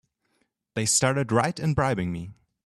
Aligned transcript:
They 0.73 0.87
started 0.87 1.31
right 1.31 1.59
in 1.59 1.75
bribing 1.75 2.11
me! 2.11 2.31